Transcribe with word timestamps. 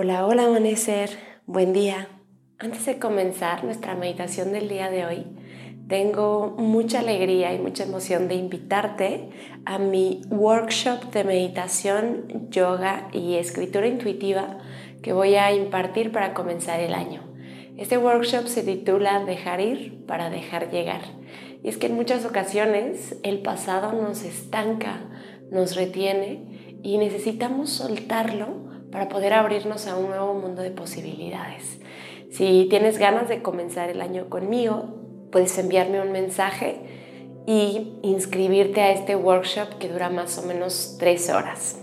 Hola, 0.00 0.26
hola 0.26 0.44
amanecer, 0.44 1.10
buen 1.44 1.72
día. 1.72 2.06
Antes 2.60 2.86
de 2.86 3.00
comenzar 3.00 3.64
nuestra 3.64 3.96
meditación 3.96 4.52
del 4.52 4.68
día 4.68 4.90
de 4.90 5.04
hoy, 5.04 5.26
tengo 5.88 6.54
mucha 6.56 7.00
alegría 7.00 7.52
y 7.52 7.58
mucha 7.58 7.82
emoción 7.82 8.28
de 8.28 8.36
invitarte 8.36 9.30
a 9.64 9.80
mi 9.80 10.20
workshop 10.30 11.10
de 11.10 11.24
meditación, 11.24 12.48
yoga 12.48 13.08
y 13.12 13.38
escritura 13.38 13.88
intuitiva 13.88 14.58
que 15.02 15.12
voy 15.12 15.34
a 15.34 15.52
impartir 15.52 16.12
para 16.12 16.32
comenzar 16.32 16.78
el 16.78 16.94
año. 16.94 17.24
Este 17.76 17.98
workshop 17.98 18.46
se 18.46 18.62
titula 18.62 19.24
Dejar 19.24 19.60
ir 19.60 20.06
para 20.06 20.30
dejar 20.30 20.70
llegar. 20.70 21.00
Y 21.64 21.70
es 21.70 21.76
que 21.76 21.88
en 21.88 21.96
muchas 21.96 22.24
ocasiones 22.24 23.16
el 23.24 23.40
pasado 23.40 24.00
nos 24.00 24.22
estanca, 24.22 25.00
nos 25.50 25.74
retiene 25.74 26.78
y 26.84 26.98
necesitamos 26.98 27.70
soltarlo 27.70 28.67
para 28.90 29.08
poder 29.08 29.34
abrirnos 29.34 29.86
a 29.86 29.96
un 29.96 30.08
nuevo 30.08 30.34
mundo 30.34 30.62
de 30.62 30.70
posibilidades. 30.70 31.78
Si 32.30 32.66
tienes 32.68 32.98
ganas 32.98 33.28
de 33.28 33.42
comenzar 33.42 33.90
el 33.90 34.00
año 34.00 34.28
conmigo, 34.28 34.94
puedes 35.30 35.56
enviarme 35.58 36.00
un 36.00 36.12
mensaje 36.12 36.80
y 37.46 37.98
inscribirte 38.02 38.82
a 38.82 38.92
este 38.92 39.16
workshop 39.16 39.78
que 39.78 39.88
dura 39.88 40.10
más 40.10 40.38
o 40.38 40.42
menos 40.42 40.96
tres 40.98 41.30
horas. 41.30 41.78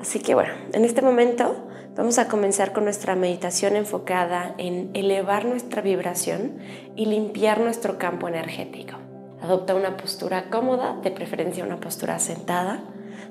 Así 0.00 0.20
que 0.20 0.34
bueno, 0.34 0.52
en 0.72 0.84
este 0.84 1.02
momento 1.02 1.68
vamos 1.96 2.18
a 2.18 2.28
comenzar 2.28 2.72
con 2.72 2.84
nuestra 2.84 3.16
meditación 3.16 3.76
enfocada 3.76 4.54
en 4.58 4.90
elevar 4.94 5.44
nuestra 5.44 5.82
vibración 5.82 6.58
y 6.96 7.06
limpiar 7.06 7.60
nuestro 7.60 7.98
campo 7.98 8.28
energético. 8.28 8.96
Adopta 9.40 9.74
una 9.74 9.96
postura 9.96 10.50
cómoda, 10.50 10.96
de 11.02 11.10
preferencia 11.10 11.64
una 11.64 11.80
postura 11.80 12.20
sentada 12.20 12.84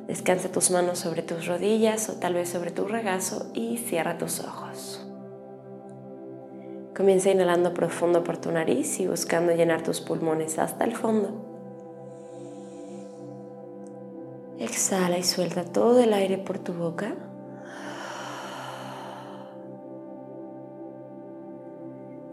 Descansa 0.08 0.52
tus 0.52 0.72
manos 0.72 1.00
sobre 1.00 1.22
tus 1.22 1.48
rodillas 1.48 2.10
o 2.10 2.14
tal 2.14 2.34
vez 2.34 2.50
sobre 2.50 2.72
tu 2.72 2.86
regazo 2.86 3.50
y 3.54 3.78
cierra 3.78 4.18
tus 4.18 4.40
ojos. 4.40 5.06
Comienza 6.96 7.32
inhalando 7.32 7.74
profundo 7.74 8.24
por 8.24 8.38
tu 8.38 8.52
nariz 8.52 9.00
y 9.00 9.08
buscando 9.08 9.54
llenar 9.54 9.82
tus 9.82 10.02
pulmones 10.02 10.60
hasta 10.60 10.84
el 10.84 10.96
fondo. 10.96 11.48
Exhala 14.60 15.18
y 15.18 15.24
suelta 15.24 15.64
todo 15.64 16.04
el 16.04 16.14
aire 16.14 16.38
por 16.38 16.60
tu 16.60 16.74
boca. 16.74 17.16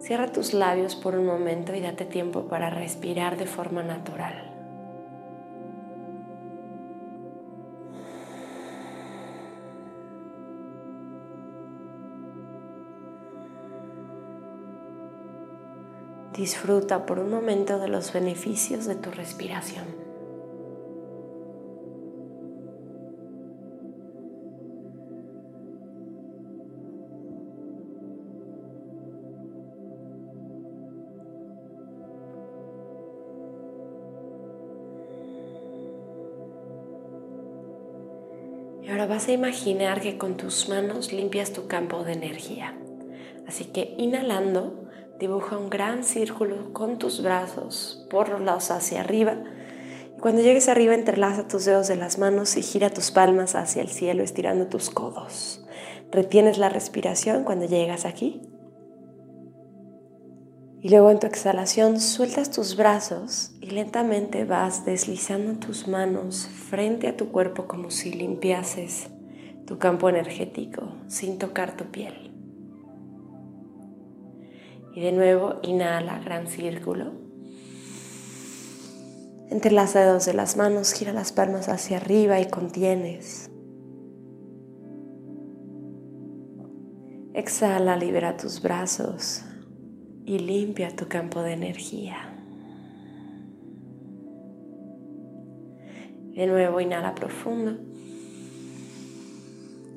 Cierra 0.00 0.32
tus 0.32 0.52
labios 0.54 0.96
por 0.96 1.14
un 1.14 1.26
momento 1.26 1.74
y 1.74 1.80
date 1.80 2.04
tiempo 2.04 2.48
para 2.48 2.70
respirar 2.70 3.36
de 3.36 3.46
forma 3.46 3.82
natural. 3.82 4.57
Disfruta 16.38 17.04
por 17.04 17.18
un 17.18 17.30
momento 17.32 17.80
de 17.80 17.88
los 17.88 18.12
beneficios 18.12 18.86
de 18.86 18.94
tu 18.94 19.10
respiración. 19.10 19.86
Y 38.84 38.90
ahora 38.90 39.08
vas 39.08 39.26
a 39.26 39.32
imaginar 39.32 40.00
que 40.00 40.16
con 40.18 40.36
tus 40.36 40.68
manos 40.68 41.12
limpias 41.12 41.52
tu 41.52 41.66
campo 41.66 42.04
de 42.04 42.12
energía. 42.12 42.78
Así 43.48 43.64
que 43.64 43.96
inhalando, 43.98 44.87
Dibuja 45.18 45.58
un 45.58 45.68
gran 45.68 46.04
círculo 46.04 46.72
con 46.72 46.98
tus 46.98 47.22
brazos 47.22 48.06
por 48.08 48.28
los 48.28 48.40
lados 48.40 48.70
hacia 48.70 49.00
arriba. 49.00 49.34
Y 50.16 50.20
cuando 50.20 50.42
llegues 50.42 50.68
arriba, 50.68 50.94
entrelaza 50.94 51.48
tus 51.48 51.64
dedos 51.64 51.88
de 51.88 51.96
las 51.96 52.18
manos 52.18 52.56
y 52.56 52.62
gira 52.62 52.90
tus 52.90 53.10
palmas 53.10 53.56
hacia 53.56 53.82
el 53.82 53.88
cielo, 53.88 54.22
estirando 54.22 54.68
tus 54.68 54.90
codos. 54.90 55.64
Retienes 56.12 56.58
la 56.58 56.68
respiración 56.68 57.42
cuando 57.42 57.66
llegas 57.66 58.04
aquí. 58.04 58.40
Y 60.80 60.90
luego 60.90 61.10
en 61.10 61.18
tu 61.18 61.26
exhalación 61.26 62.00
sueltas 62.00 62.52
tus 62.52 62.76
brazos 62.76 63.50
y 63.60 63.70
lentamente 63.70 64.44
vas 64.44 64.84
deslizando 64.84 65.58
tus 65.58 65.88
manos 65.88 66.46
frente 66.46 67.08
a 67.08 67.16
tu 67.16 67.32
cuerpo 67.32 67.66
como 67.66 67.90
si 67.90 68.12
limpiases 68.12 69.08
tu 69.66 69.78
campo 69.78 70.08
energético 70.08 70.92
sin 71.08 71.38
tocar 71.38 71.76
tu 71.76 71.86
piel. 71.86 72.27
Y 74.98 75.00
de 75.00 75.12
nuevo, 75.12 75.60
inhala, 75.62 76.18
gran 76.18 76.48
círculo. 76.48 77.12
Entrelaza 79.48 80.00
dedos 80.00 80.26
de 80.26 80.34
las 80.34 80.56
manos, 80.56 80.92
gira 80.92 81.12
las 81.12 81.30
palmas 81.30 81.68
hacia 81.68 81.98
arriba 81.98 82.40
y 82.40 82.46
contienes. 82.46 83.48
Exhala, 87.32 87.96
libera 87.96 88.36
tus 88.36 88.60
brazos 88.60 89.44
y 90.24 90.40
limpia 90.40 90.90
tu 90.96 91.06
campo 91.06 91.42
de 91.42 91.52
energía. 91.52 92.36
De 96.34 96.44
nuevo, 96.48 96.80
inhala 96.80 97.14
profundo. 97.14 97.78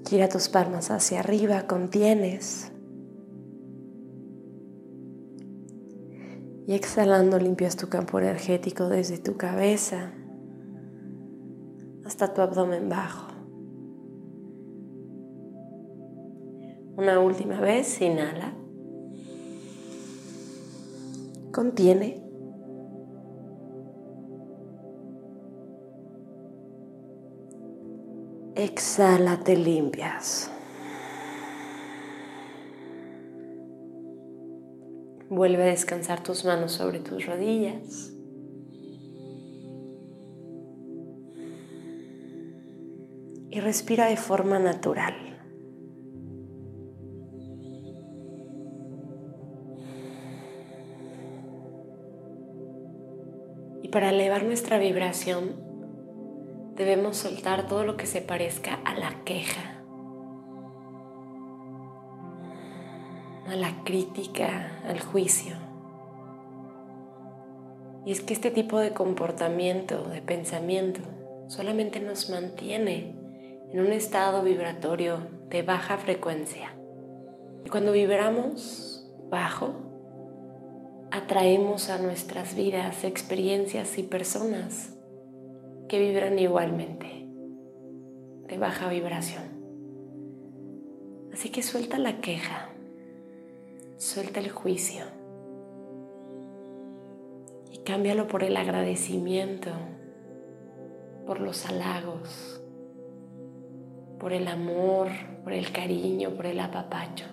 Gira 0.07 0.29
tus 0.29 0.47
palmas 0.47 0.91
hacia 0.91 1.21
arriba, 1.21 1.65
contienes. 1.65 2.71
Y 6.67 6.73
exhalando 6.73 7.39
limpias 7.39 7.75
tu 7.75 7.89
campo 7.89 8.19
energético 8.19 8.87
desde 8.87 9.17
tu 9.17 9.35
cabeza 9.35 10.13
hasta 12.05 12.33
tu 12.33 12.41
abdomen 12.41 12.89
bajo. 12.89 13.31
Una 16.97 17.19
última 17.19 17.59
vez, 17.59 18.01
inhala. 18.01 18.53
Contiene. 21.51 22.21
Exhala, 28.55 29.39
te 29.43 29.55
limpias. 29.55 30.51
Vuelve 35.31 35.63
a 35.63 35.67
descansar 35.67 36.21
tus 36.21 36.43
manos 36.43 36.73
sobre 36.73 36.99
tus 36.99 37.25
rodillas. 37.25 38.11
Y 43.49 43.61
respira 43.61 44.07
de 44.07 44.17
forma 44.17 44.59
natural. 44.59 45.13
Y 53.81 53.87
para 53.87 54.09
elevar 54.09 54.43
nuestra 54.43 54.79
vibración 54.79 55.55
debemos 56.75 57.15
soltar 57.15 57.67
todo 57.67 57.85
lo 57.85 57.95
que 57.95 58.05
se 58.05 58.19
parezca 58.19 58.73
a 58.83 58.99
la 58.99 59.23
queja 59.23 59.80
a 63.51 63.55
la 63.57 63.83
crítica, 63.83 64.81
al 64.87 65.01
juicio. 65.01 65.55
Y 68.05 68.13
es 68.13 68.21
que 68.21 68.33
este 68.33 68.49
tipo 68.49 68.79
de 68.79 68.93
comportamiento, 68.93 70.05
de 70.05 70.21
pensamiento, 70.21 71.01
solamente 71.47 71.99
nos 71.99 72.29
mantiene 72.29 73.13
en 73.69 73.81
un 73.81 73.91
estado 73.91 74.41
vibratorio 74.41 75.27
de 75.49 75.63
baja 75.63 75.97
frecuencia. 75.97 76.73
Y 77.65 77.69
cuando 77.69 77.91
vibramos 77.91 79.05
bajo, 79.29 79.73
atraemos 81.11 81.89
a 81.89 81.97
nuestras 81.97 82.55
vidas 82.55 83.03
experiencias 83.03 83.97
y 83.97 84.03
personas 84.03 84.95
que 85.89 85.99
vibran 85.99 86.39
igualmente, 86.39 87.27
de 88.47 88.57
baja 88.57 88.87
vibración. 88.87 89.43
Así 91.33 91.49
que 91.49 91.61
suelta 91.61 91.97
la 91.97 92.21
queja, 92.21 92.70
Suelta 94.01 94.39
el 94.39 94.49
juicio 94.49 95.03
y 97.69 97.77
cámbialo 97.83 98.27
por 98.27 98.43
el 98.43 98.57
agradecimiento, 98.57 99.69
por 101.27 101.39
los 101.39 101.67
halagos, 101.67 102.63
por 104.19 104.33
el 104.33 104.47
amor, 104.47 105.09
por 105.43 105.53
el 105.53 105.71
cariño, 105.71 106.31
por 106.31 106.47
el 106.47 106.59
apapacho. 106.61 107.25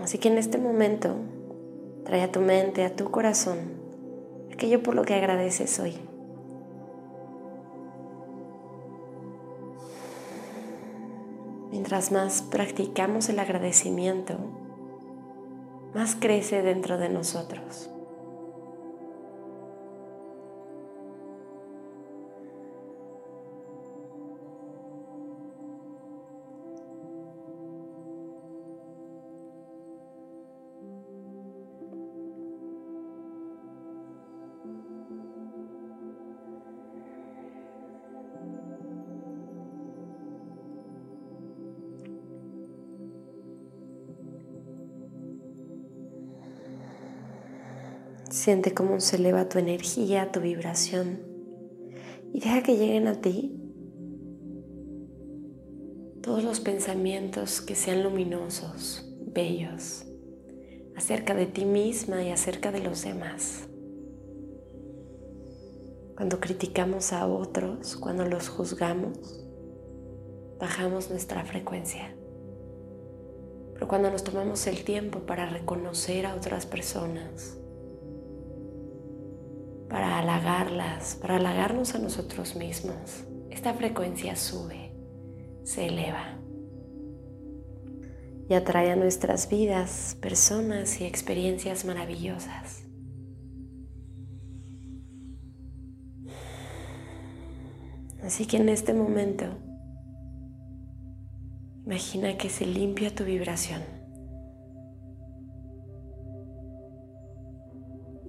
Así 0.00 0.18
que 0.18 0.28
en 0.28 0.38
este 0.38 0.58
momento 0.58 1.16
trae 2.04 2.22
a 2.22 2.30
tu 2.30 2.38
mente, 2.38 2.84
a 2.84 2.94
tu 2.94 3.10
corazón, 3.10 3.58
aquello 4.52 4.84
por 4.84 4.94
lo 4.94 5.02
que 5.02 5.14
agradeces 5.14 5.80
hoy. 5.80 6.13
Mientras 11.94 12.10
más 12.10 12.42
practicamos 12.42 13.28
el 13.28 13.38
agradecimiento, 13.38 14.34
más 15.94 16.16
crece 16.16 16.60
dentro 16.60 16.98
de 16.98 17.08
nosotros. 17.08 17.88
Siente 48.34 48.74
cómo 48.74 48.98
se 48.98 49.14
eleva 49.14 49.48
tu 49.48 49.60
energía, 49.60 50.32
tu 50.32 50.40
vibración 50.40 51.20
y 52.32 52.40
deja 52.40 52.64
que 52.64 52.76
lleguen 52.76 53.06
a 53.06 53.20
ti 53.20 53.56
todos 56.20 56.42
los 56.42 56.58
pensamientos 56.58 57.60
que 57.60 57.76
sean 57.76 58.02
luminosos, 58.02 59.08
bellos, 59.24 60.04
acerca 60.96 61.36
de 61.36 61.46
ti 61.46 61.64
misma 61.64 62.24
y 62.24 62.30
acerca 62.30 62.72
de 62.72 62.80
los 62.80 63.04
demás. 63.04 63.68
Cuando 66.16 66.40
criticamos 66.40 67.12
a 67.12 67.28
otros, 67.28 67.94
cuando 67.94 68.24
los 68.24 68.48
juzgamos, 68.48 69.46
bajamos 70.58 71.08
nuestra 71.08 71.44
frecuencia. 71.44 72.16
Pero 73.74 73.86
cuando 73.86 74.10
nos 74.10 74.24
tomamos 74.24 74.66
el 74.66 74.82
tiempo 74.82 75.20
para 75.20 75.48
reconocer 75.48 76.26
a 76.26 76.34
otras 76.34 76.66
personas, 76.66 77.58
para 79.94 80.18
halagarlas, 80.18 81.14
para 81.22 81.36
halagarnos 81.36 81.94
a 81.94 82.00
nosotros 82.00 82.56
mismos. 82.56 83.22
Esta 83.48 83.74
frecuencia 83.74 84.34
sube, 84.34 84.92
se 85.62 85.86
eleva 85.86 86.36
y 88.48 88.54
atrae 88.54 88.90
a 88.90 88.96
nuestras 88.96 89.48
vidas 89.48 90.16
personas 90.20 91.00
y 91.00 91.04
experiencias 91.04 91.84
maravillosas. 91.84 92.88
Así 98.20 98.46
que 98.46 98.56
en 98.56 98.70
este 98.70 98.94
momento, 98.94 99.44
imagina 101.86 102.36
que 102.36 102.50
se 102.50 102.66
limpia 102.66 103.14
tu 103.14 103.22
vibración. 103.22 104.03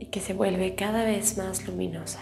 Que 0.09 0.19
se 0.19 0.33
vuelve 0.33 0.75
cada 0.75 1.03
vez 1.03 1.37
más 1.37 1.67
luminosa. 1.67 2.21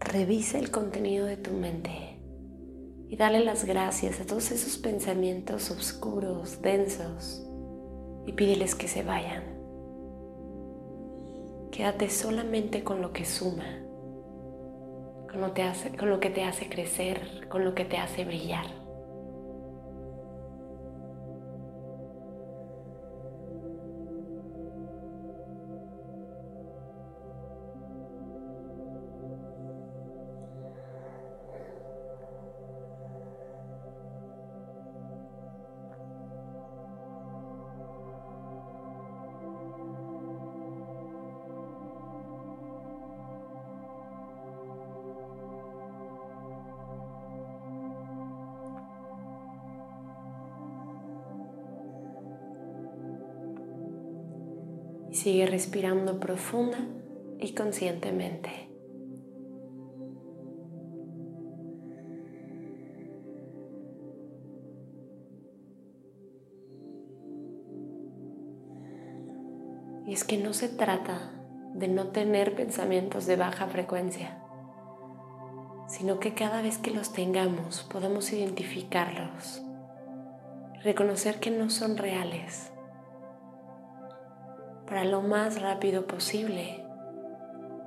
Revisa 0.00 0.58
el 0.58 0.70
contenido 0.70 1.26
de 1.26 1.36
tu 1.36 1.50
mente 1.50 2.16
y 3.08 3.16
dale 3.16 3.44
las 3.44 3.64
gracias 3.64 4.20
a 4.20 4.24
todos 4.24 4.50
esos 4.50 4.78
pensamientos 4.78 5.70
oscuros, 5.70 6.62
densos, 6.62 7.46
y 8.26 8.32
pídeles 8.32 8.74
que 8.74 8.88
se 8.88 9.02
vayan. 9.02 9.55
Quédate 11.76 12.08
solamente 12.08 12.82
con 12.82 13.02
lo 13.02 13.12
que 13.12 13.26
suma, 13.26 13.66
con 15.30 15.42
lo, 15.42 15.52
con 15.98 16.08
lo 16.08 16.20
que 16.20 16.30
te 16.30 16.42
hace 16.42 16.70
crecer, 16.70 17.46
con 17.50 17.66
lo 17.66 17.74
que 17.74 17.84
te 17.84 17.98
hace 17.98 18.24
brillar. 18.24 18.85
Sigue 55.16 55.46
respirando 55.46 56.20
profunda 56.20 56.76
y 57.40 57.54
conscientemente. 57.54 58.50
Y 70.06 70.12
es 70.12 70.24
que 70.24 70.36
no 70.36 70.52
se 70.52 70.68
trata 70.68 71.32
de 71.72 71.88
no 71.88 72.08
tener 72.08 72.54
pensamientos 72.54 73.24
de 73.24 73.36
baja 73.36 73.68
frecuencia, 73.68 74.36
sino 75.88 76.20
que 76.20 76.34
cada 76.34 76.60
vez 76.60 76.76
que 76.76 76.90
los 76.90 77.14
tengamos 77.14 77.84
podamos 77.90 78.30
identificarlos, 78.34 79.62
reconocer 80.82 81.40
que 81.40 81.50
no 81.50 81.70
son 81.70 81.96
reales 81.96 82.70
para 84.86 85.04
lo 85.04 85.20
más 85.20 85.60
rápido 85.60 86.06
posible 86.06 86.84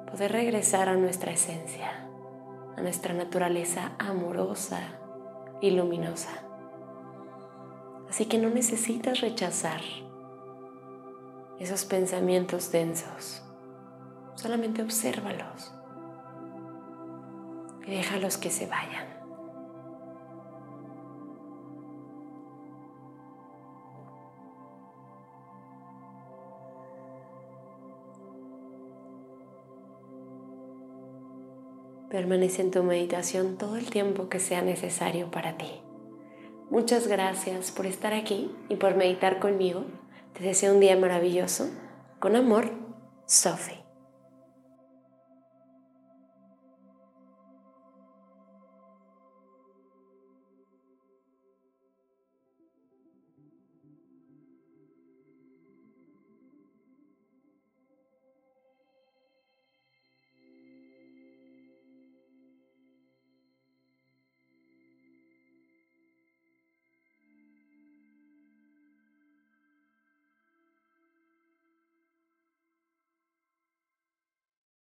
poder 0.09 0.31
regresar 0.31 0.89
a 0.89 0.95
nuestra 0.95 1.31
esencia, 1.31 2.07
a 2.75 2.81
nuestra 2.81 3.13
naturaleza 3.13 3.91
amorosa 3.99 4.79
y 5.61 5.71
luminosa. 5.71 6.31
Así 8.09 8.25
que 8.25 8.37
no 8.37 8.49
necesitas 8.49 9.21
rechazar 9.21 9.81
esos 11.59 11.85
pensamientos 11.85 12.71
densos, 12.71 13.43
solamente 14.35 14.81
obsérvalos 14.81 15.73
y 17.85 17.91
déjalos 17.91 18.37
que 18.37 18.49
se 18.49 18.65
vayan. 18.65 19.18
Permanece 32.09 32.63
en 32.63 32.71
tu 32.71 32.83
meditación 32.83 33.57
todo 33.57 33.75
el 33.75 33.89
tiempo 33.89 34.29
que 34.29 34.39
sea 34.39 34.61
necesario 34.63 35.29
para 35.29 35.57
ti. 35.57 35.69
Muchas 36.71 37.07
gracias 37.07 37.71
por 37.71 37.85
estar 37.85 38.13
aquí 38.13 38.51
y 38.67 38.75
por 38.75 38.95
meditar 38.95 39.39
conmigo. 39.39 39.85
Te 40.33 40.43
deseo 40.43 40.73
un 40.73 40.79
día 40.79 40.97
maravilloso. 40.97 41.69
Con 42.19 42.35
amor, 42.35 42.71
Sophie. 43.25 43.78